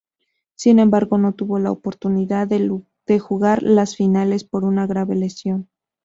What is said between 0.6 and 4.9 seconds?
embargo, no tuvo la oportunidad de jugar las finales por una